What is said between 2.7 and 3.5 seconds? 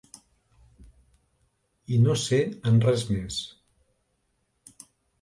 en res més.